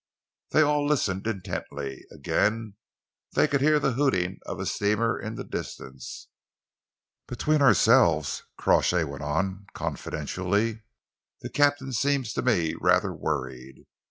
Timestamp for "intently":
1.27-2.05